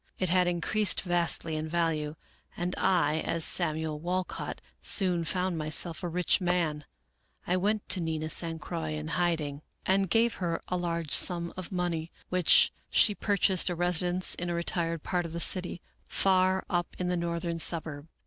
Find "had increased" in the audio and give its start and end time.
0.29-1.01